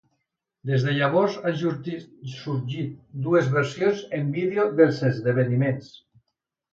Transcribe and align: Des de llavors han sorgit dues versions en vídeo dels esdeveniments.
Des 0.67 0.83
de 0.85 0.93
llavors 0.99 1.35
han 1.49 1.57
sorgit 1.57 2.79
dues 3.27 3.49
versions 3.57 4.01
en 4.21 4.31
vídeo 4.39 4.65
dels 4.81 5.03
esdeveniments. 5.11 5.93